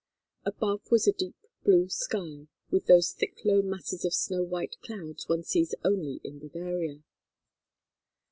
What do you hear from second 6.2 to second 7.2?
in Bavaria.